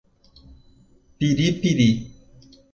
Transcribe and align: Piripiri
Piripiri 1.17 1.89